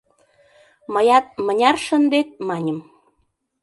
[0.93, 2.79] Мыят «мыняр шындет?» маньым.